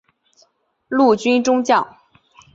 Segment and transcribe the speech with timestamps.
[0.87, 1.95] 陆军中将。